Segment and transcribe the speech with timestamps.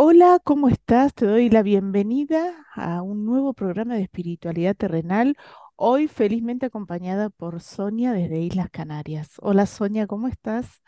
[0.00, 1.12] Hola, ¿cómo estás?
[1.14, 5.36] Te doy la bienvenida a un nuevo programa de espiritualidad terrenal,
[5.76, 9.32] hoy felizmente acompañada por Sonia desde Islas Canarias.
[9.40, 10.82] Hola Sonia, ¿cómo estás?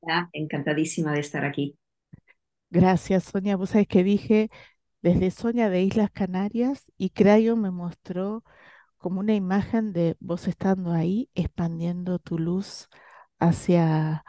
[0.00, 1.76] Hola, encantadísima de estar aquí.
[2.70, 4.50] Gracias Sonia, vos sabés que dije
[5.02, 8.44] desde Sonia de Islas Canarias y Crayon me mostró
[8.98, 12.88] como una imagen de vos estando ahí expandiendo tu luz
[13.38, 14.24] hacia,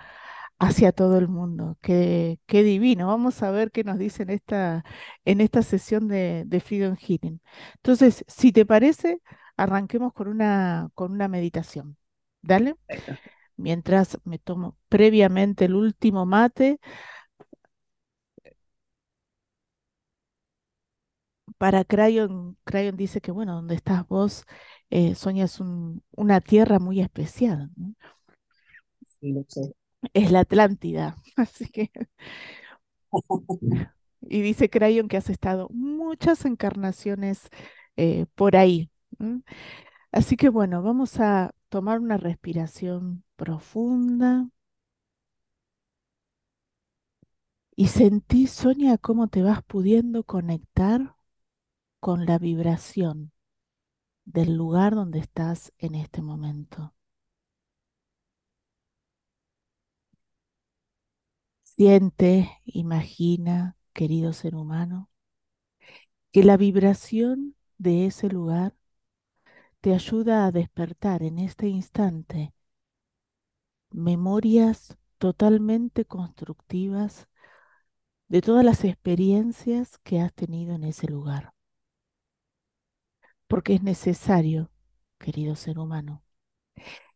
[0.59, 1.77] hacia todo el mundo.
[1.81, 3.07] Qué, qué divino.
[3.07, 4.83] Vamos a ver qué nos dice en esta,
[5.25, 7.41] en esta sesión de, de Freedom Healing.
[7.75, 9.21] Entonces, si te parece,
[9.57, 11.97] arranquemos con una, con una meditación.
[12.41, 12.75] Dale.
[12.87, 13.31] Perfecto.
[13.57, 16.79] Mientras me tomo previamente el último mate.
[21.57, 24.45] Para Crayon, Crayon dice que, bueno, donde estás vos,
[24.89, 27.69] eh, Sonia, es un- una tierra muy especial.
[27.75, 27.93] ¿no?
[29.19, 29.73] Sí, lo sé.
[30.13, 31.17] Es la Atlántida.
[31.37, 31.91] Así que,
[34.21, 37.49] y dice Crayon que has estado muchas encarnaciones
[37.97, 38.89] eh, por ahí.
[40.11, 44.47] Así que, bueno, vamos a tomar una respiración profunda
[47.75, 51.15] y sentí, Sonia, cómo te vas pudiendo conectar
[51.99, 53.31] con la vibración
[54.25, 56.93] del lugar donde estás en este momento.
[61.79, 65.09] Siente, imagina, querido ser humano,
[66.31, 68.75] que la vibración de ese lugar
[69.81, 72.53] te ayuda a despertar en este instante
[73.91, 77.27] memorias totalmente constructivas
[78.29, 81.53] de todas las experiencias que has tenido en ese lugar.
[83.47, 84.71] Porque es necesario,
[85.17, 86.23] querido ser humano,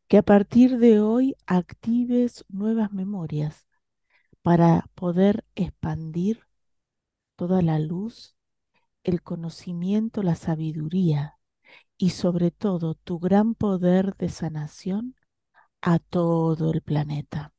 [0.07, 3.67] que a partir de hoy actives nuevas memorias
[4.43, 6.47] para poder expandir
[7.35, 8.35] toda la luz,
[9.03, 11.39] el conocimiento, la sabiduría
[11.97, 15.15] y sobre todo tu gran poder de sanación
[15.81, 17.53] a todo el planeta.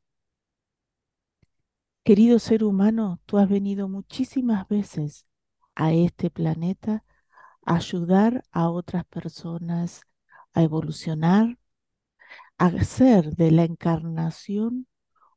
[2.04, 5.26] Querido ser humano, tú has venido muchísimas veces
[5.74, 7.04] a este planeta
[7.64, 10.02] a ayudar a otras personas
[10.54, 11.58] a evolucionar,
[12.58, 14.86] a hacer de la encarnación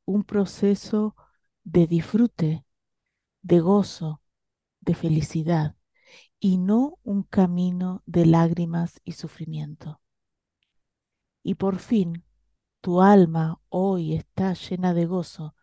[0.06, 1.16] un proceso
[1.68, 2.66] de disfrute,
[3.42, 4.22] de gozo,
[4.80, 5.76] de felicidad
[6.40, 10.00] y no un camino de lágrimas y sufrimiento.
[11.44, 12.24] Y por fin,
[12.80, 15.56] tu alma hoy está llena de gozo,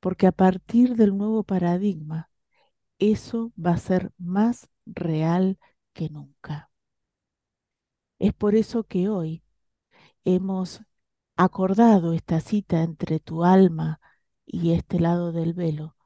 [0.00, 2.28] porque a partir del nuevo paradigma,
[2.98, 5.60] eso va a ser más real
[5.92, 6.70] que nunca.
[8.18, 9.44] Es por eso que hoy
[10.24, 10.82] hemos
[11.36, 14.00] acordado esta cita entre tu alma
[14.46, 15.96] y este lado del velo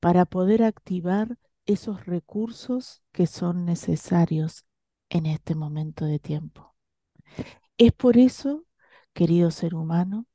[0.00, 4.64] para poder activar esos recursos que son necesarios
[5.10, 6.74] en este momento de tiempo.
[7.78, 8.64] Es por eso,
[9.12, 10.26] querido ser humano,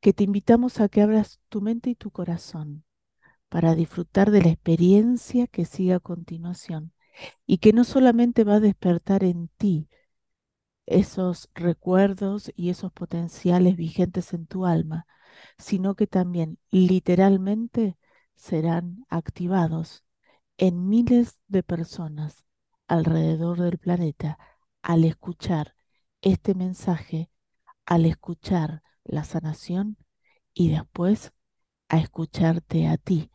[0.00, 2.84] que te invitamos a que abras tu mente y tu corazón
[3.48, 6.92] para disfrutar de la experiencia que sigue a continuación
[7.46, 9.88] y que no solamente va a despertar en ti
[10.86, 15.06] esos recuerdos y esos potenciales vigentes en tu alma,
[15.58, 17.96] sino que también literalmente
[18.36, 20.04] serán activados
[20.58, 22.44] en miles de personas
[22.88, 24.38] alrededor del planeta
[24.82, 25.74] al escuchar
[26.22, 27.30] este mensaje,
[27.86, 29.96] al escuchar la sanación
[30.54, 31.32] y después
[31.88, 33.30] a escucharte a ti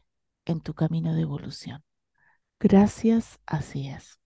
[0.45, 1.83] en tu camino de evolución.
[2.59, 4.19] Gracias, así es.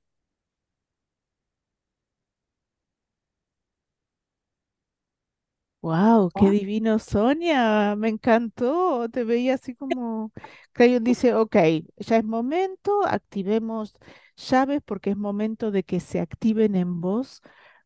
[5.84, 9.10] Wow, qué divino, Sonia, me encantó.
[9.10, 10.32] Te veía así como
[10.72, 11.58] Crayon dice, ok,
[11.98, 13.94] ya es momento, activemos
[14.38, 17.42] llaves porque es momento de que se activen en vos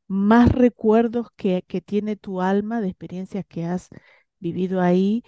[0.07, 3.89] más recuerdos que, que tiene tu alma de experiencias que has
[4.39, 5.23] vivido ahí.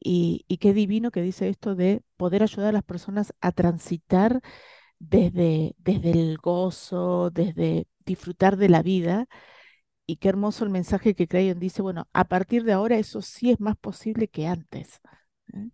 [0.00, 4.40] Y, y qué divino que dice esto de poder ayudar a las personas a transitar
[4.98, 9.28] desde, desde el gozo, desde disfrutar de la vida
[10.06, 13.50] y qué hermoso el mensaje que Crayon dice, bueno, a partir de ahora eso sí
[13.50, 15.00] es más posible que antes.
[15.52, 15.68] ¿eh?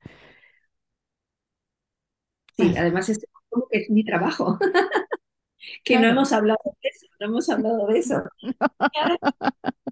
[2.56, 4.58] Sí, además es como que es mi trabajo,
[5.84, 8.22] que no hemos hablado de eso, no hemos hablado de eso.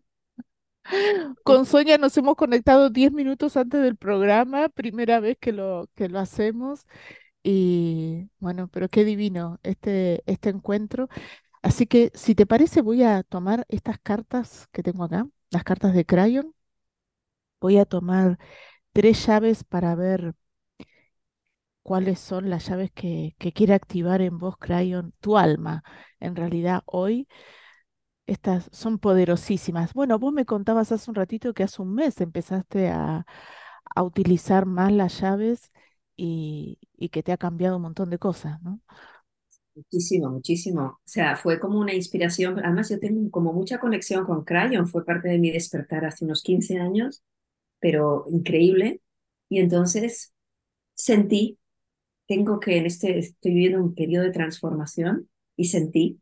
[1.45, 6.09] Con Sonia nos hemos conectado 10 minutos antes del programa, primera vez que lo, que
[6.09, 6.87] lo hacemos.
[7.43, 11.09] Y bueno, pero qué divino este, este encuentro.
[11.69, 15.93] Así que si te parece, voy a tomar estas cartas que tengo acá, las cartas
[15.95, 16.55] de Crayon.
[17.61, 18.39] Voy a tomar
[18.93, 20.35] tres llaves para ver
[21.83, 25.83] cuáles son las llaves que, quiere activar en vos, Crayon, tu alma.
[26.21, 27.29] En realidad, hoy
[28.27, 29.95] estas son poderosísimas.
[29.95, 33.27] Bueno, vos me contabas hace un ratito que hace un mes empezaste a,
[33.95, 35.73] a utilizar más las llaves
[36.17, 38.81] y, y que te ha cambiado un montón de cosas, ¿no?
[39.79, 40.83] Muchísimo, muchísimo.
[40.83, 42.59] O sea, fue como una inspiración.
[42.65, 46.43] Además, yo tengo como mucha conexión con Crayon, fue parte de mi despertar hace unos
[46.43, 47.23] 15 años,
[47.81, 49.03] pero increíble.
[49.49, 50.33] Y entonces
[50.95, 51.59] sentí,
[52.29, 56.21] tengo que en este, estoy viviendo un periodo de transformación y sentí,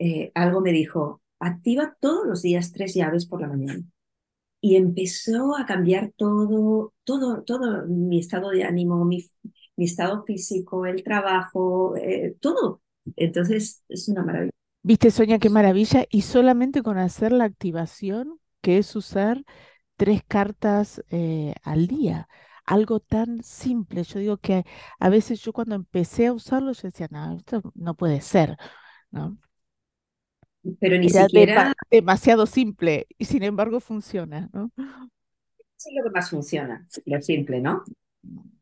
[0.00, 3.84] eh, algo me dijo, activa todos los días tres llaves por la mañana.
[4.60, 9.24] Y empezó a cambiar todo, todo, todo mi estado de ánimo, mi,
[9.76, 12.82] mi estado físico, el trabajo, eh, todo.
[13.16, 14.52] Entonces, es una maravilla.
[14.82, 16.04] Viste, Sonia, qué maravilla.
[16.10, 19.42] Y solamente con hacer la activación, que es usar
[19.96, 22.28] tres cartas eh, al día.
[22.64, 24.04] Algo tan simple.
[24.04, 24.64] Yo digo que
[24.98, 28.56] a veces yo cuando empecé a usarlo, yo decía, no, esto no puede ser,
[29.10, 29.38] ¿no?
[30.80, 31.72] Pero ni Era siquiera...
[31.90, 34.72] demasiado simple y sin embargo funciona, ¿no?
[35.78, 37.84] Es lo que más funciona, lo simple, ¿no?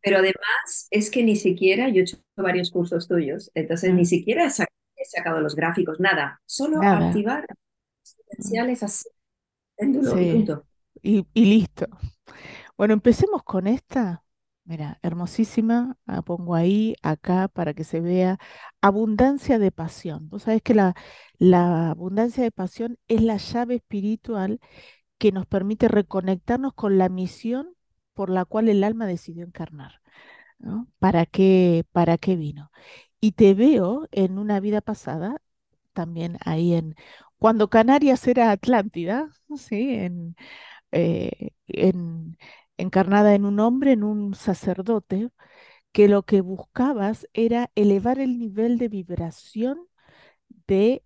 [0.03, 4.47] Pero además es que ni siquiera, yo he hecho varios cursos tuyos, entonces ni siquiera
[4.47, 7.47] he sacado, los gráficos, nada, solo activar
[8.29, 9.09] potenciales así,
[11.03, 11.87] Y, y, listo.
[12.77, 14.25] Bueno, empecemos con esta.
[14.65, 18.39] Mira, hermosísima, la pongo ahí, acá, para que se vea.
[18.81, 20.29] Abundancia de pasión.
[20.31, 20.95] Vos sabés que la,
[21.39, 24.61] la abundancia de pasión es la llave espiritual
[25.19, 27.74] que nos permite reconectarnos con la misión
[28.15, 30.01] por la cual el alma decidió encarnar.
[30.59, 30.89] ¿no?
[30.99, 32.71] ¿Para qué, para qué vino?
[33.21, 35.43] Y te veo en una vida pasada,
[35.93, 36.97] también ahí en,
[37.39, 39.97] cuando Canarias era Atlántida, ¿sí?
[40.93, 42.39] eh, en,
[42.77, 45.31] encarnada en un hombre, en un sacerdote,
[45.93, 49.79] que lo que buscabas era elevar el nivel de vibración
[50.67, 51.05] de,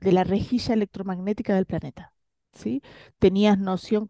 [0.00, 2.14] de la rejilla electromagnética del planeta.
[2.52, 2.82] ¿sí?
[3.18, 4.08] Tenías noción,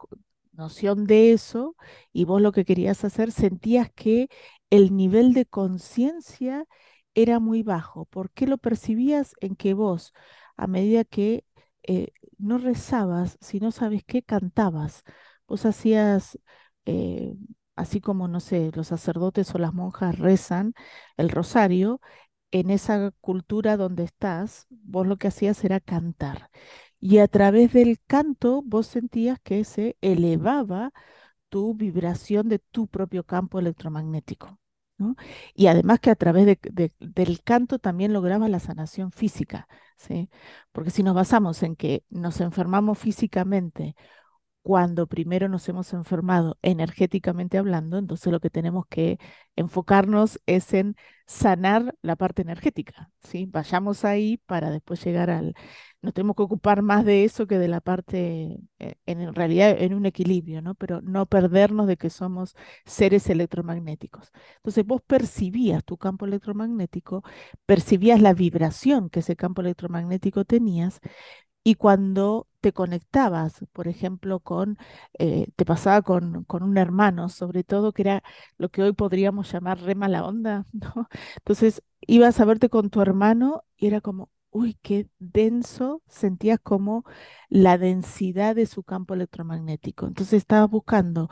[0.57, 1.77] noción de eso
[2.13, 4.29] y vos lo que querías hacer, sentías que
[4.71, 6.67] el nivel de conciencia
[7.15, 8.07] era muy bajo.
[8.07, 10.13] ¿Por qué lo percibías en que vos,
[10.57, 11.45] a medida que
[11.85, 12.09] eh,
[12.39, 15.03] no rezabas, si no sabes qué, cantabas?
[15.47, 16.39] Vos hacías,
[16.87, 17.35] eh,
[17.77, 20.75] así como, no sé, los sacerdotes o las monjas rezan
[21.17, 22.01] el rosario,
[22.51, 26.51] en esa cultura donde estás, vos lo que hacías era cantar
[27.05, 30.91] y a través del canto vos sentías que se elevaba
[31.51, 34.59] tu vibración de tu propio campo electromagnético.
[35.55, 36.57] Y además que a través
[37.01, 39.69] del canto también lograba la sanación física,
[39.99, 40.31] ¿sí?
[40.73, 43.97] Porque si nos basamos en que nos enfermamos físicamente
[44.65, 49.19] cuando primero nos hemos enfermado energéticamente hablando, entonces lo que tenemos que
[49.57, 53.45] enfocarnos es en sanar la parte energética, ¿sí?
[53.45, 55.55] Vayamos ahí para después llegar al...
[56.01, 59.93] Nos tenemos que ocupar más de eso que de la parte, eh, en realidad, en
[59.93, 60.75] un equilibrio, ¿no?
[60.75, 62.57] Pero no perdernos de que somos
[62.87, 64.33] seres electromagnéticos.
[64.57, 67.23] Entonces vos percibías tu campo electromagnético,
[67.67, 71.01] percibías la vibración que ese campo electromagnético tenías,
[71.63, 74.79] y cuando te conectabas, por ejemplo, con,
[75.19, 78.23] eh, te pasaba con, con, un hermano, sobre todo, que era
[78.57, 81.09] lo que hoy podríamos llamar re mala onda, ¿no?
[81.37, 87.05] Entonces, ibas a verte con tu hermano y era como, uy, qué denso, sentías como
[87.51, 90.07] la densidad de su campo electromagnético.
[90.07, 91.29] Entonces, estabas buscando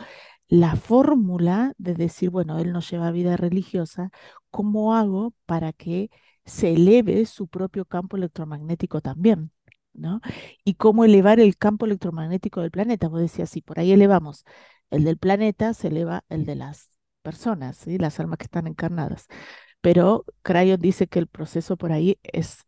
[0.48, 4.10] la fórmula de decir, bueno, él no lleva vida religiosa,
[4.50, 6.10] ¿cómo hago para que
[6.44, 9.50] se eleve su propio campo electromagnético también?
[9.94, 10.20] ¿No?
[10.64, 13.08] Y cómo elevar el campo electromagnético del planeta.
[13.08, 14.44] Vos decías, si por ahí elevamos
[14.90, 16.90] el del planeta, se eleva el de las
[17.22, 17.98] personas, ¿sí?
[17.98, 19.26] las almas que están encarnadas.
[19.80, 22.66] Pero Crayon dice que el proceso por ahí es,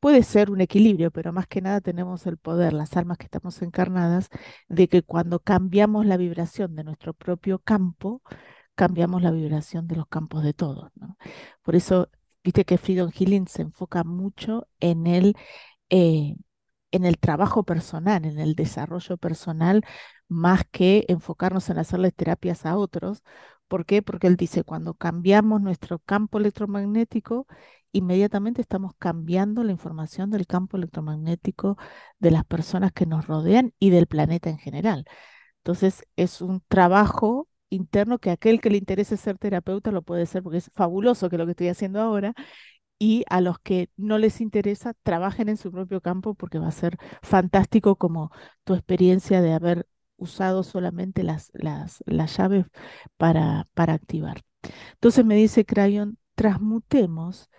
[0.00, 3.62] puede ser un equilibrio, pero más que nada tenemos el poder, las almas que estamos
[3.62, 4.28] encarnadas,
[4.68, 8.22] de que cuando cambiamos la vibración de nuestro propio campo,
[8.74, 10.90] cambiamos la vibración de los campos de todos.
[11.62, 12.10] Por eso,
[12.44, 15.36] viste que Freedom Healing se enfoca mucho en el
[15.90, 16.36] eh,
[16.90, 19.84] en el trabajo personal, en el desarrollo personal,
[20.28, 23.22] más que enfocarnos en hacerle terapias a otros.
[23.68, 24.02] ¿Por qué?
[24.02, 27.46] Porque él dice, cuando cambiamos nuestro campo electromagnético,
[27.92, 31.76] inmediatamente estamos cambiando la información del campo electromagnético
[32.18, 35.04] de las personas que nos rodean y del planeta en general.
[35.58, 40.42] Entonces, es un trabajo interno que aquel que le interese ser terapeuta lo puede ser
[40.42, 42.34] porque es fabuloso que lo que estoy haciendo ahora
[42.98, 46.70] y a los que no les interesa, trabajen en su propio campo porque va a
[46.72, 48.30] ser fantástico como
[48.64, 52.66] tu experiencia de haber usado solamente las, las, las llaves
[53.16, 54.42] para, para activar.
[54.94, 57.50] Entonces me dice Crayon, transmutemos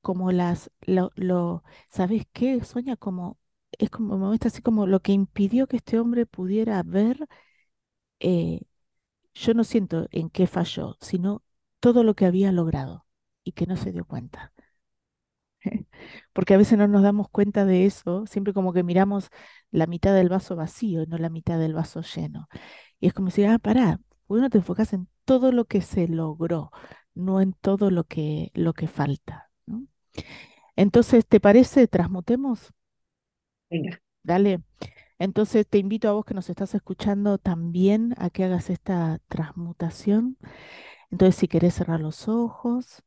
[0.00, 2.62] como las, lo, lo, ¿sabes qué?
[2.64, 3.38] Sueña como,
[3.72, 7.26] es como, me así como lo que impidió que este hombre pudiera ver,
[8.20, 8.60] eh,
[9.34, 11.42] yo no siento en qué falló, sino
[11.80, 13.06] todo lo que había logrado
[13.44, 14.52] y que no se dio cuenta.
[16.32, 19.30] Porque a veces no nos damos cuenta de eso, siempre como que miramos
[19.70, 22.48] la mitad del vaso vacío, no la mitad del vaso lleno.
[23.00, 26.08] Y es como si, ah, pará, ¿por no te enfocas en todo lo que se
[26.08, 26.70] logró,
[27.14, 29.50] no en todo lo que, lo que falta?
[29.66, 29.86] ¿no?
[30.76, 31.88] Entonces, ¿te parece?
[31.88, 32.72] Transmutemos.
[33.70, 34.00] Venga.
[34.22, 34.62] Dale.
[35.18, 40.38] Entonces te invito a vos que nos estás escuchando también a que hagas esta transmutación.
[41.10, 43.02] Entonces, si querés cerrar los ojos,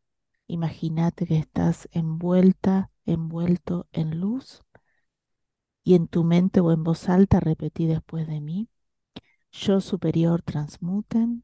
[0.54, 4.62] Imagínate que estás envuelta, envuelto en luz
[5.84, 8.70] y en tu mente o en voz alta repetí después de mí.
[9.52, 11.44] Yo superior transmuten.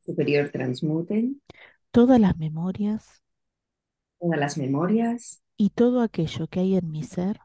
[0.00, 1.42] Superior transmuten.
[1.90, 3.22] Todas las memorias.
[4.18, 5.42] Todas las memorias.
[5.58, 7.38] Y todo aquello que hay en mi ser.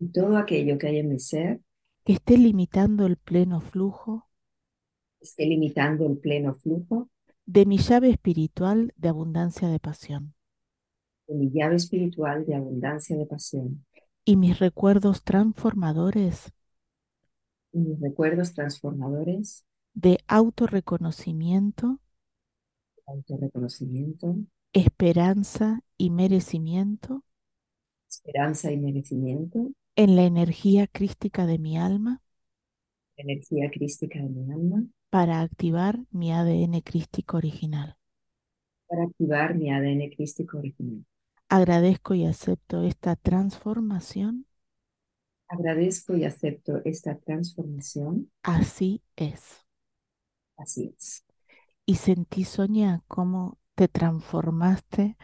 [0.00, 1.60] Y todo aquello que hay en mi ser.
[2.04, 4.26] Que esté limitando el pleno flujo.
[5.20, 7.08] Esté limitando el pleno flujo
[7.48, 10.34] de mi llave espiritual de abundancia de pasión.
[11.26, 13.86] De mi llave espiritual de abundancia de pasión.
[14.26, 16.52] Y mis recuerdos transformadores.
[17.72, 19.64] Y mis recuerdos transformadores.
[19.94, 22.00] De autorreconocimiento.
[23.06, 24.36] Autorreconocimiento.
[24.74, 27.24] Esperanza y merecimiento.
[28.10, 29.70] Esperanza y merecimiento.
[29.96, 32.20] En la energía crística de mi alma.
[33.16, 37.96] Energía crística de mi alma para activar mi ADN crístico original.
[38.86, 41.02] Para activar mi ADN crístico original.
[41.50, 44.46] Agradezco y acepto esta transformación.
[45.46, 48.30] Agradezco y acepto esta transformación.
[48.42, 49.64] Así es.
[50.56, 51.24] Así es.
[51.86, 55.16] Y sentí, Sonia, cómo te transformaste,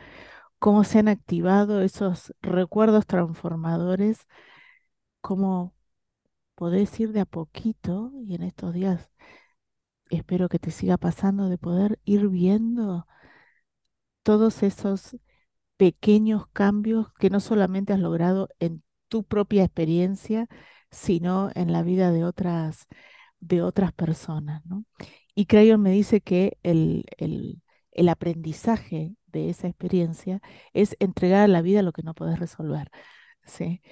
[0.58, 4.26] cómo se han activado esos recuerdos transformadores,
[5.20, 5.74] cómo
[6.56, 9.10] podés ir de a poquito y en estos días
[10.10, 13.06] espero que te siga pasando de poder ir viendo
[14.22, 15.16] todos esos
[15.76, 20.48] pequeños cambios que no solamente has logrado en tu propia experiencia,
[20.90, 22.86] sino en la vida de otras,
[23.40, 24.64] de otras personas.
[24.66, 24.84] ¿no?
[25.34, 30.40] Y Crayon me dice que el, el, el, aprendizaje de esa experiencia
[30.72, 32.90] es entregar a la vida lo que no puedes resolver.
[33.44, 33.82] ¿sí?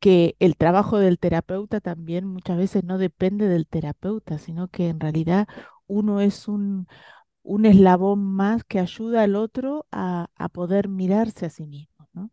[0.00, 5.00] Que el trabajo del terapeuta también muchas veces no depende del terapeuta, sino que en
[5.00, 5.48] realidad
[5.86, 6.86] uno es un,
[7.42, 12.08] un eslabón más que ayuda al otro a, a poder mirarse a sí mismo.
[12.14, 12.30] ¿no?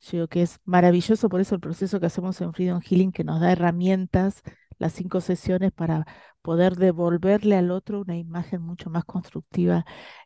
[0.00, 3.24] Yo digo que es maravilloso por eso el proceso que hacemos en Freedom Healing, que
[3.24, 4.42] nos da herramientas,
[4.78, 6.06] las cinco sesiones, para
[6.42, 9.84] poder devolverle al otro una imagen mucho más constructiva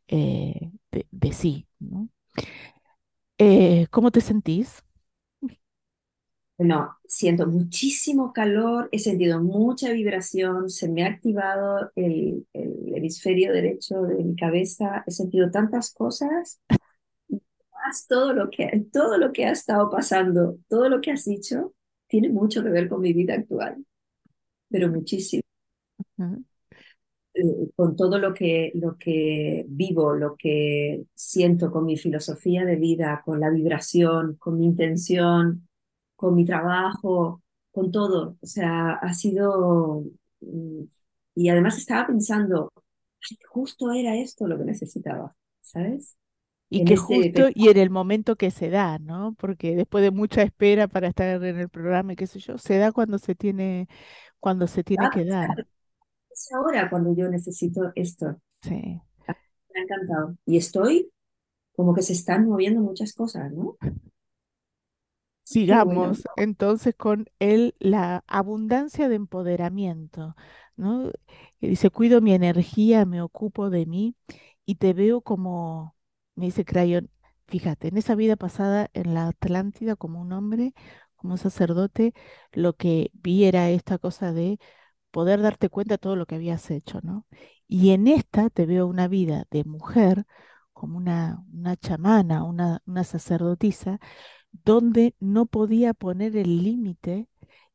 [0.09, 1.67] eh, de, de, sí.
[1.81, 2.09] ¿no?
[3.39, 4.83] Eh, ¿Cómo te sentís?
[6.57, 13.53] No, siento muchísimo calor, he sentido mucha vibración, se me ha activado el, el hemisferio
[13.53, 16.61] derecho de mi cabeza, he sentido tantas cosas,
[17.73, 21.75] más todo lo que, todo lo que ha estado pasando, todo lo que has dicho,
[22.09, 23.85] tiene mucho que ver con mi vida actual,
[24.71, 25.43] pero muchísimo.
[27.35, 27.43] Eh,
[27.75, 33.23] con todo lo que, lo que vivo, lo que siento con mi filosofía de vida,
[33.25, 35.69] con la vibración, con mi intención,
[36.25, 38.39] con mi trabajo, con todo.
[38.41, 40.05] O sea, ha sido...
[40.41, 40.85] Mm,
[41.35, 42.73] y además estaba pensando,
[43.51, 46.17] justo era esto lo que necesitaba, ¿sabes?
[46.71, 49.35] Y en que este justo y en el momento que se da, ¿no?
[49.39, 52.79] Porque después de mucha espera para estar en el programa y qué sé yo, se
[52.79, 53.87] da cuando se tiene,
[54.41, 55.67] cuando se tiene que dar.
[56.31, 58.41] Es ahora cuando yo necesito esto.
[58.63, 58.71] Sí.
[58.71, 60.37] Me ha encantado.
[60.47, 61.11] Y estoy
[61.77, 63.77] como que se están moviendo muchas cosas, ¿no?
[65.45, 70.35] Sigamos entonces con el, la abundancia de empoderamiento,
[70.77, 71.13] ¿no?
[71.61, 74.17] Dice, cuido mi energía, me ocupo de mí
[74.65, 75.97] y te veo como,
[76.35, 77.11] me dice Crayon,
[77.47, 80.73] fíjate, en esa vida pasada en la Atlántida como un hombre,
[81.17, 82.15] como un sacerdote,
[82.53, 84.59] lo que vi era esta cosa de
[85.11, 87.27] poder darte cuenta de todo lo que habías hecho, ¿no?
[87.69, 90.27] Y en esta te veo una vida de mujer,
[90.73, 94.01] como una, una chamana, una, una sacerdotisa,
[94.65, 97.29] donde no podía poner el límite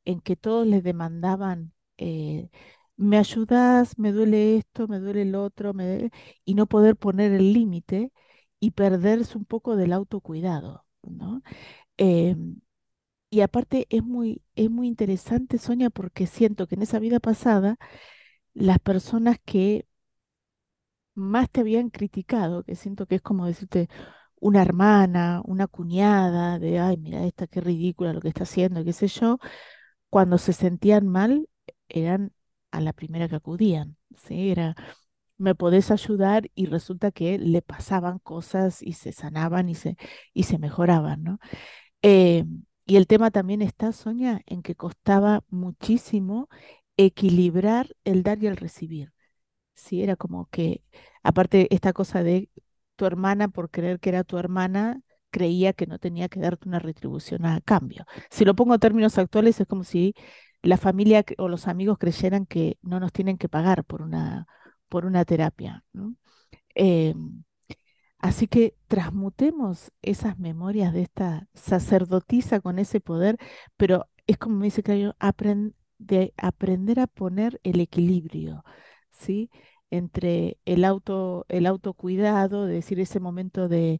[0.06, 2.50] en que todos le demandaban, eh,
[2.98, 6.12] me ayudas, me duele esto, me duele el otro, me duele-",
[6.46, 8.12] y no poder poner el límite
[8.60, 11.42] y perderse un poco del autocuidado, ¿no?
[11.98, 12.62] Em,
[13.32, 17.78] y aparte es muy, es muy interesante, Sonia, porque siento que en esa vida pasada,
[18.54, 19.88] las personas que
[21.16, 23.90] más te habían criticado, que siento que es como decirte
[24.40, 28.94] una hermana, una cuñada, de, ay, mira esta, qué ridícula lo que está haciendo, qué
[28.94, 29.40] sé yo,
[30.10, 31.50] cuando se sentían mal,
[31.90, 32.34] eran
[32.72, 34.52] a la primera que acudían, ¿sí?
[34.52, 34.76] Era,
[35.38, 39.98] me podés ayudar y resulta que le pasaban cosas y se sanaban y se,
[40.34, 41.40] y se mejoraban, ¿no?
[42.02, 42.46] Eh,
[42.86, 46.50] y el tema también está, Sonia, en que costaba muchísimo
[46.98, 49.14] equilibrar el dar y el recibir.
[49.76, 50.84] Sí, era como que,
[51.24, 52.50] aparte, esta cosa de
[53.00, 55.02] tu hermana, por creer que era tu hermana,
[55.32, 58.06] creía que no tenía que darte una retribución a cambio.
[58.30, 60.16] Si lo pongo en términos actuales, es como si
[60.64, 64.48] la familia o los amigos creyeran que no nos tienen que pagar por una,
[64.90, 65.86] por una terapia.
[66.76, 67.44] Em,
[68.20, 73.38] Así que transmutemos esas memorias de esta sacerdotisa con ese poder,
[73.78, 78.64] pero es como me dice Claudio, apren- de aprender a poner el equilibrio,
[79.12, 79.50] ¿sí?
[79.92, 84.00] Entre el auto, el autocuidado, de decir ese momento de,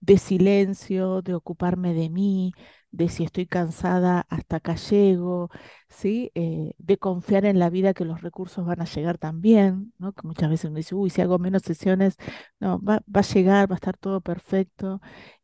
[0.00, 2.52] de silencio, de ocuparme de mí,
[2.90, 5.50] de si estoy cansada, hasta acá llego,
[5.88, 6.30] ¿sí?
[6.34, 10.12] Eh, de confiar en la vida que los recursos van a llegar también, ¿no?
[10.12, 12.16] Que muchas veces uno dice, uy, si hago menos sesiones
[12.60, 15.00] no, va, va a llegar, va a estar todo perfecto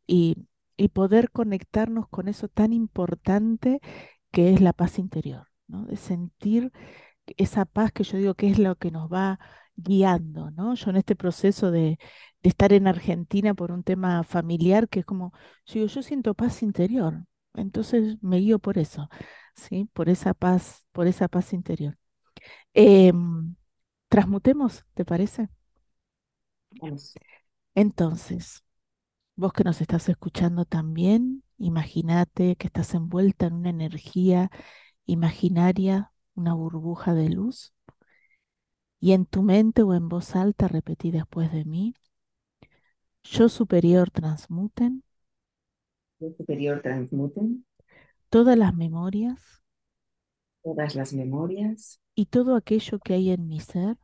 [0.07, 0.37] y,
[0.77, 3.79] y poder conectarnos con eso tan importante
[4.31, 5.85] que es la paz interior, ¿no?
[5.85, 6.71] De sentir
[7.37, 9.39] esa paz que yo digo que es lo que nos va
[9.77, 10.75] guiando, ¿no?
[10.75, 11.99] Yo en este proceso de,
[12.43, 15.33] de estar en Argentina por un tema familiar, que es como,
[15.65, 19.09] yo digo, yo siento paz interior, entonces me guío por eso,
[19.55, 19.89] ¿sí?
[19.93, 21.97] Por esa paz, por esa paz interior.
[22.73, 23.55] Em,
[24.09, 25.49] transmutemos, ¿te parece?
[27.75, 28.61] Entonces,
[29.37, 34.51] Vos que nos estás escuchando también, imagínate que estás envuelta en una energía
[35.07, 37.73] imaginaria, una burbuja de luz,
[39.05, 41.93] y en tu mente o en voz alta repetí después de mí,
[43.21, 45.03] yo superior transmuten.
[46.19, 47.67] Yo superior transmuten.
[48.29, 49.61] Todas las memorias.
[50.63, 53.95] Todas las memorias, y todo aquello que hay en mi ser.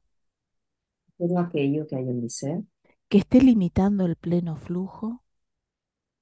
[1.18, 2.62] Todo aquello que hay en mi ser,
[3.10, 5.24] que esté limitando el pleno flujo.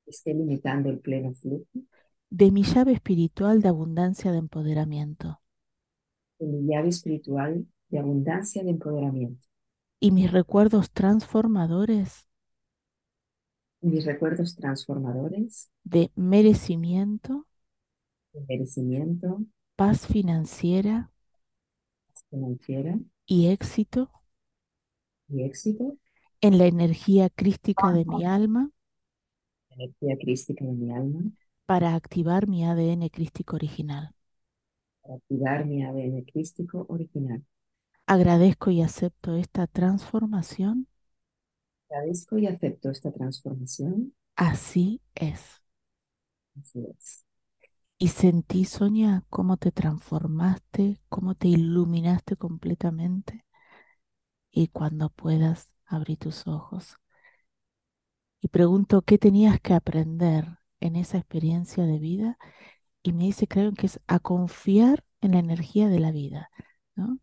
[0.06, 1.68] Que esté limitando el pleno flujo.
[2.30, 5.42] De mi llave espiritual de abundancia de empoderamiento.
[6.40, 9.48] De mi llave espiritual de abundancia de empoderamiento.
[10.02, 12.28] y mis recuerdos transformadores
[13.82, 17.46] Mis recuerdos transformadores de merecimiento,
[18.34, 21.10] de merecimiento, paz financiera
[22.30, 24.12] financiera y éxito
[25.30, 25.98] y éxito,
[26.42, 28.72] en la energía crística de mi alma
[29.72, 31.22] energía crística de mi alma,
[31.66, 34.14] para activar mi ADN crístico original.
[35.02, 37.44] para activar mi ADN crístico original.
[38.10, 40.88] Agradezco y acepto esta transformación.
[41.88, 44.14] Agradezco y acepto esta transformación.
[44.36, 45.62] Así es.
[46.60, 47.26] Así es.
[47.98, 53.46] Y sentí, Sonia, cómo te transformaste, cómo te iluminaste completamente.
[54.52, 56.98] Y cuando puedas, abrí tus ojos.
[58.42, 60.46] Y pregunto, ¿qué tenías que aprender
[60.80, 62.38] en esa experiencia de vida?
[63.04, 66.52] y me dice, creo que es a confiar en la energía de la vida,
[66.96, 67.20] ¿no?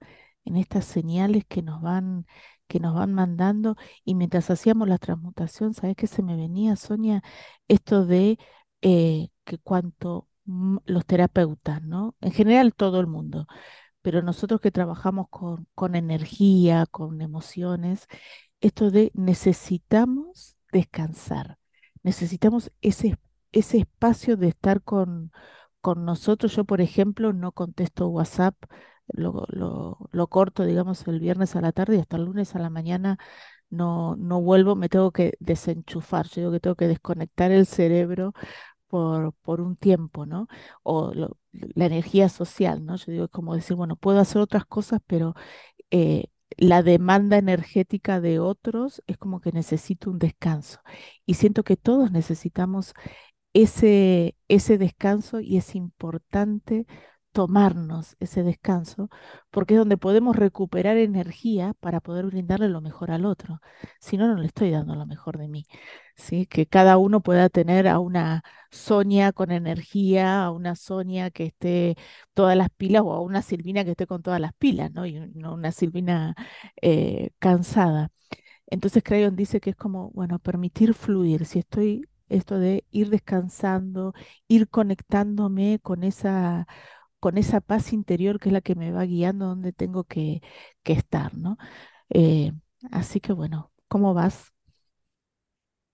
[0.46, 2.26] En estas señales que nos van,
[2.68, 3.76] que nos van mandando.
[4.04, 7.22] Y mientras hacíamos la transmutación, ¿sabes qué se me venía, Sonia?
[7.68, 8.38] Esto de
[8.82, 10.28] eh, que cuanto
[10.86, 12.14] los terapeutas, ¿no?
[12.20, 13.46] En general todo el mundo,
[14.02, 18.06] pero nosotros que trabajamos con, con energía, con emociones,
[18.60, 21.58] esto de necesitamos descansar,
[22.02, 23.18] necesitamos ese,
[23.52, 25.32] ese espacio de estar con,
[25.80, 26.54] con nosotros.
[26.56, 28.54] Yo, por ejemplo, no contesto WhatsApp,
[29.08, 29.46] lo,
[30.10, 33.18] lo, corto, digamos, el viernes a la tarde y hasta el lunes a la mañana
[33.70, 38.32] no, no vuelvo, me tengo que desenchufar, yo digo que tengo que desconectar el cerebro
[38.88, 40.48] por, por un tiempo, ¿no?
[40.82, 42.96] O la energía social, ¿no?
[42.96, 45.34] Yo digo, es como decir, bueno, puedo hacer otras cosas, pero
[45.90, 50.80] eh, la demanda energética de otros es como que necesito un descanso.
[51.26, 52.94] Y siento que todos necesitamos
[53.52, 56.86] ese, ese descanso y es importante
[57.36, 59.10] tomarnos ese descanso
[59.50, 63.60] porque es donde podemos recuperar energía para poder brindarle lo mejor al otro.
[64.00, 65.66] Si no, no le estoy dando lo mejor de mí.
[66.16, 66.46] ¿sí?
[66.46, 71.96] Que cada uno pueda tener a una Sonia con energía, a una Sonia que esté
[72.32, 75.04] todas las pilas o a una Silvina que esté con todas las pilas, ¿no?
[75.04, 76.34] Y no una Silvina
[76.80, 78.10] eh, cansada.
[78.66, 81.44] Entonces Crayon dice que es como, bueno, permitir fluir.
[81.46, 84.14] Si estoy, esto de ir descansando,
[84.48, 86.66] ir conectándome con esa,
[87.20, 90.42] con esa paz interior que es la que me va guiando donde tengo que,
[90.82, 91.58] que estar, ¿no?
[92.10, 92.52] Eh,
[92.92, 94.52] así que bueno, ¿cómo vas?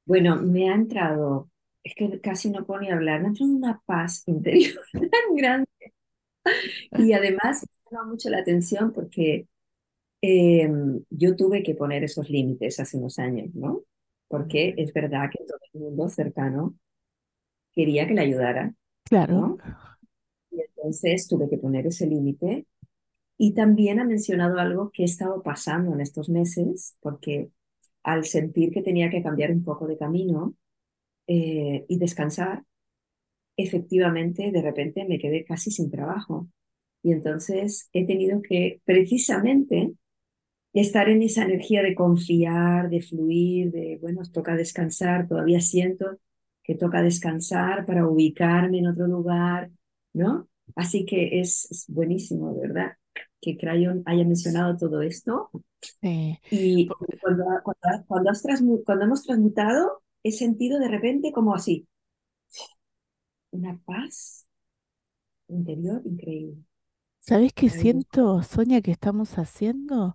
[0.04, 1.50] Bueno, me ha entrado,
[1.84, 5.66] es que casi no puedo ni hablar, me ha entrado una paz interior tan grande.
[6.94, 9.48] Y además me llama mucho la atención porque
[10.22, 10.70] eh,
[11.10, 13.82] yo tuve que poner esos límites hace unos años, ¿no?
[14.28, 16.76] Porque es verdad que todo el mundo cercano
[17.74, 19.60] quería que le ayudara, Claro, ¿no?
[20.82, 22.66] Entonces tuve que poner ese límite.
[23.38, 27.50] Y también ha mencionado algo que he estado pasando en estos meses, porque
[28.02, 30.54] al sentir que tenía que cambiar un poco de camino
[31.28, 32.64] eh, y descansar,
[33.56, 36.48] efectivamente de repente me quedé casi sin trabajo.
[37.02, 39.92] Y entonces he tenido que precisamente
[40.72, 46.18] estar en esa energía de confiar, de fluir, de, bueno, toca descansar, todavía siento
[46.62, 49.70] que toca descansar para ubicarme en otro lugar,
[50.14, 50.48] ¿no?
[50.76, 52.92] Así que es, es buenísimo, verdad,
[53.40, 55.50] que Crayon haya mencionado todo esto.
[56.50, 57.44] Y cuando, cuando,
[58.06, 58.42] cuando, has
[58.84, 61.86] cuando hemos transmutado, he sentido de repente como así,
[63.50, 64.46] una paz
[65.48, 66.62] interior increíble.
[67.22, 70.14] ¿sabés qué siento, Sonia, que estamos haciendo?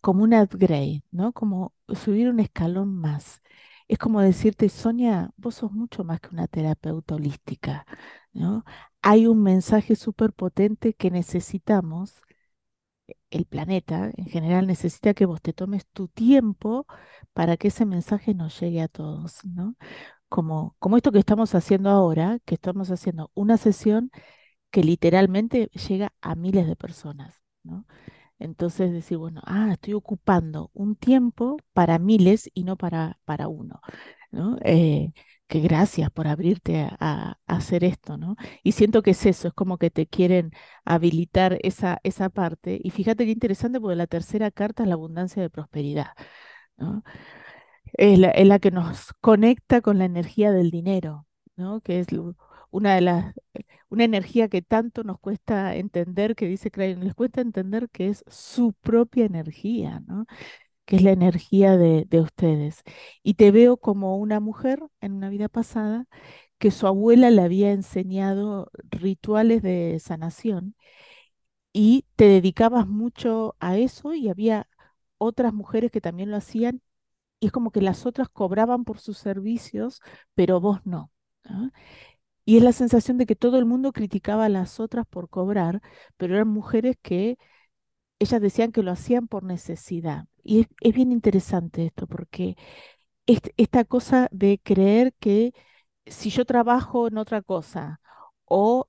[0.00, 1.32] Como un upgrade, ¿no?
[1.32, 3.42] Como subir un escalón más.
[3.88, 7.86] Es como decirte, Sonia, vos sos mucho más que una terapeuta holística,
[8.32, 8.64] ¿no?
[9.02, 12.22] Hay un mensaje súper potente que necesitamos,
[13.30, 16.86] el planeta en general necesita que vos te tomes tu tiempo
[17.32, 19.76] para que ese mensaje nos llegue a todos, ¿no?
[20.28, 24.10] Como, como esto que estamos haciendo ahora, que estamos haciendo una sesión
[24.70, 27.86] que literalmente llega a miles de personas, ¿no?
[28.38, 33.80] Entonces decir, bueno, ah, estoy ocupando un tiempo para miles y no para, para uno,
[34.32, 34.58] ¿no?
[34.64, 35.12] Eh,
[35.50, 38.36] que gracias por abrirte a, hacer esto, ¿no?
[38.62, 40.52] Y siento que es eso, es como que te quieren
[40.84, 42.80] habilitar esa, esa parte.
[42.82, 46.12] Y fíjate qué interesante, porque la tercera carta es la abundancia de prosperidad,
[46.78, 47.02] ¿no?
[47.94, 51.80] Es la, que nos conecta con la energía del dinero, ¿no?
[51.80, 52.08] Que es
[52.70, 53.34] una de las,
[53.88, 58.24] una energía que tanto nos cuesta entender, que dice Crayon, les cuesta entender que es
[58.28, 60.26] su propia energía, ¿no?
[60.90, 62.82] Que es la energía de, de ustedes.
[63.24, 66.06] Y te veo como una mujer en una vida pasada
[66.58, 70.76] que su abuela le había enseñado rituales de sanación
[71.72, 74.68] y te dedicabas mucho a eso y había
[75.18, 76.82] otras mujeres que también lo hacían
[77.40, 80.00] y es como que las otras cobraban por sus servicios,
[80.34, 80.80] pero vos.
[80.84, 81.12] ¿no?
[82.44, 85.82] Y es la sensación de que todo el mundo criticaba a las otras por cobrar,
[86.16, 87.38] pero eran mujeres que
[88.20, 90.26] ellas decían que lo hacían por necesidad.
[90.44, 92.56] Y es, bien interesante esto, porque
[93.26, 95.52] est- esta cosa de creer que
[96.06, 98.00] si yo trabajo en otra cosa
[98.46, 98.88] o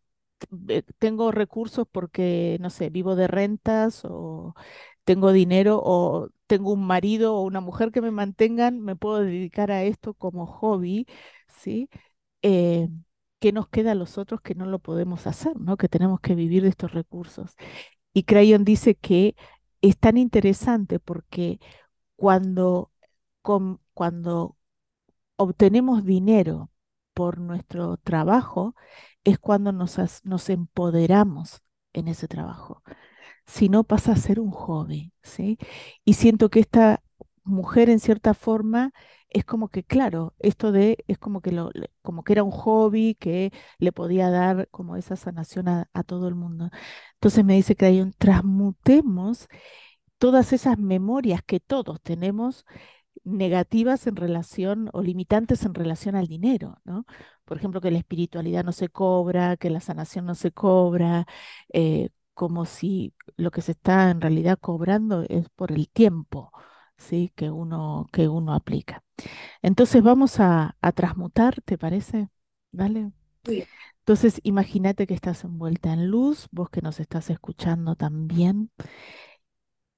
[0.99, 4.55] tengo recursos porque, no sé, vivo de rentas o
[5.03, 9.71] tengo dinero o tengo un marido o una mujer que me mantengan, me puedo dedicar
[9.71, 11.07] a esto como hobby,
[11.47, 11.89] ¿sí?
[12.43, 12.89] Eh,
[13.39, 15.77] ¿qué nos queda a los otros que no lo podemos hacer, ¿no?
[15.77, 17.55] Que tenemos que vivir de estos recursos.
[18.13, 19.35] Y Crayon dice que
[19.81, 21.59] es tan interesante porque
[22.15, 22.91] cuando,
[23.41, 24.57] cuando
[25.37, 26.71] obtenemos dinero
[27.13, 28.75] por nuestro trabajo,
[29.23, 31.61] es cuando nos, nos empoderamos
[31.93, 32.83] en ese trabajo.
[33.45, 35.57] Si no, pasa a ser un hobby, ¿sí?
[36.05, 37.03] Y siento que esta
[37.43, 38.93] mujer, en cierta forma,
[39.31, 43.15] es como que, claro, esto de, es como que, lo, como que era un hobby
[43.15, 46.69] que le podía dar como esa sanación a, todo el mundo.
[47.15, 49.47] Entonces me dice un transmutemos
[50.17, 52.65] todas esas memorias que todos tenemos
[53.23, 57.05] negativas en relación o limitantes en relación al dinero, ¿no?
[57.45, 61.25] Por ejemplo, que la espiritualidad no se cobra, que la sanación no se cobra,
[61.73, 66.51] eh, como si lo que se está en realidad cobrando es por el tiempo,
[67.01, 67.31] ¿sí?
[67.35, 69.03] Que uno, que uno aplica.
[69.61, 72.29] Entonces vamos a, a transmutar, ¿te parece?
[72.71, 73.11] Dale.
[73.45, 73.67] Sí.
[73.99, 78.71] Entonces, imagínate que estás envuelta en luz, vos que nos estás escuchando también,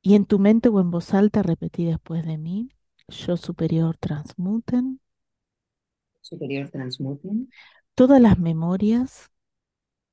[0.03, 2.69] y en tu mente o en voz alta repetí después de mí,
[3.09, 4.99] yo superior transmuten,
[6.21, 7.49] Superior transmuten,
[7.95, 9.29] todas las memorias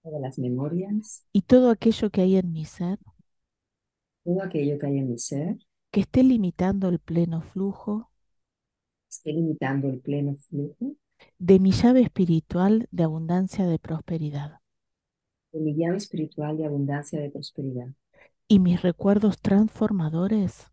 [0.02, 2.98] todas las memorias, y todo aquello que hay en mi ser
[4.24, 5.58] todo aquello que hay en mi ser,
[5.92, 8.10] que esté limitando el pleno flujo
[9.10, 10.94] esté limitando el pleno flujo.
[11.40, 14.60] de mi llave espiritual de abundancia de prosperidad.
[15.52, 17.86] De mi llave espiritual de abundancia de prosperidad.
[18.48, 20.70] y mis recuerdos transformadores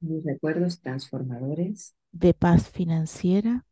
[0.00, 3.64] Mis recuerdos transformadores, de paz financiera,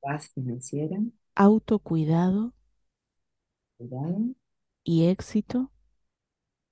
[0.00, 0.98] paz financiera,
[1.44, 2.52] autocuidado
[3.76, 4.34] cuidado.
[4.84, 5.70] y éxito.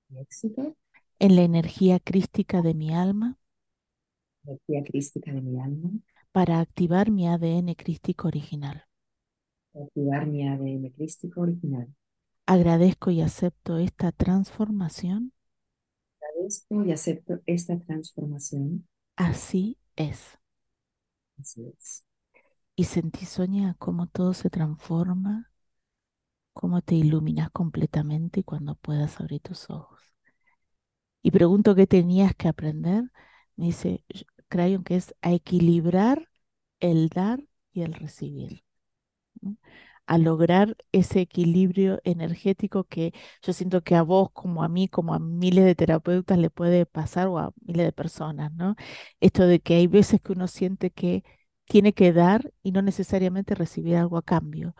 [0.09, 0.75] Y éxito,
[1.19, 3.37] en la energía crística de mi alma
[4.45, 5.91] energía crística de mi alma,
[6.31, 8.85] para activar mi ADN crístico original.
[9.81, 11.87] activar mi ADN crístico original.
[12.45, 15.31] Agradezco y acepto esta transformación.
[16.21, 18.87] Agradezco y acepto esta transformación.
[19.15, 20.39] Así es.
[21.39, 22.03] Así es.
[22.77, 25.51] Y sentí, Sonia, cómo todo se transforma,
[26.53, 30.01] cómo te iluminas completamente cuando puedas abrir tus ojos.
[31.21, 33.03] Y pregunto qué tenías que aprender.
[33.55, 36.29] Me dice "Sh- Crayon que es a equilibrar
[36.79, 38.63] el dar y el recibir.
[40.05, 45.13] A lograr ese equilibrio energético que yo siento que a vos, como a mí, como
[45.13, 48.75] a miles de terapeutas le puede pasar o a miles de personas, ¿no?
[49.19, 51.23] Esto de que hay veces que uno siente que
[51.65, 54.75] tiene que dar y no necesariamente recibir algo a cambio.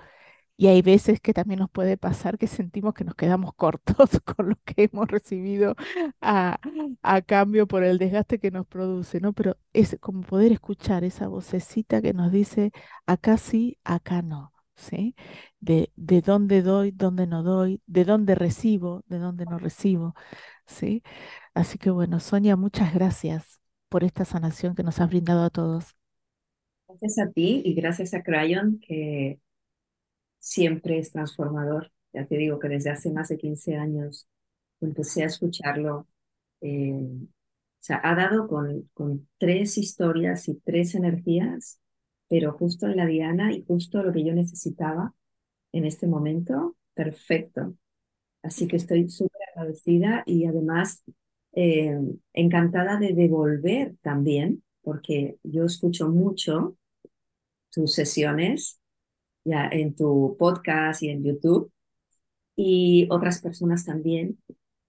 [0.58, 4.50] Y hay veces que también nos puede pasar que sentimos que nos quedamos cortos con
[4.50, 5.76] lo que hemos recibido
[6.22, 6.60] a,
[7.04, 9.34] a cambio por el desgaste que nos produce, ¿no?
[9.34, 12.72] Pero es como poder escuchar esa vocecita que nos dice,
[13.06, 15.16] acá sí, acá no, ¿sí?
[15.60, 20.16] De, de dónde doy, dónde no doy, de dónde recibo, de dónde no recibo,
[20.66, 21.04] ¿sí?
[21.54, 25.96] Así que bueno, Sonia, muchas gracias por esta sanación que nos has brindado a todos.
[26.88, 29.40] Gracias a ti y gracias a Crayon, que
[30.48, 31.92] siempre es transformador.
[32.14, 34.28] Ya te digo que desde hace más de 15 años
[34.82, 36.08] empecé a escucharlo.
[36.62, 36.94] eh,
[37.80, 41.80] o sea, ha dado con, tres historias y tres energías,
[42.28, 45.14] pero justo en la diana y justo lo que yo necesitaba
[45.74, 47.76] en este momento, perfecto.
[48.44, 51.04] Así que estoy súper agradecida y además
[51.54, 51.98] eh,
[52.34, 56.78] encantada de devolver también, porque yo escucho mucho
[57.72, 58.80] tus sesiones
[59.48, 61.72] ya en tu podcast y en YouTube
[62.56, 64.38] y otras personas también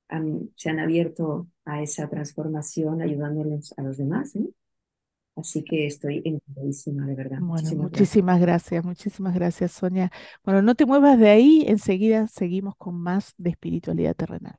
[0.09, 4.49] han- se han abierto a esa transformación ayudándoles a los demás, ¿eh?
[5.37, 7.39] Así que estoy encantadísima, de verdad.
[7.41, 8.01] Bueno, Muchísimas gracias.
[8.01, 10.11] muchísimas gracias, muchísimas gracias, Sonia.
[10.45, 14.59] Bueno, no te muevas de ahí, enseguida seguimos con más de espiritualidad terrenal.